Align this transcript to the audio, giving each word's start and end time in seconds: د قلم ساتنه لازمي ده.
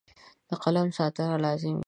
د 0.49 0.51
قلم 0.63 0.87
ساتنه 0.97 1.35
لازمي 1.45 1.73
ده. 1.77 1.79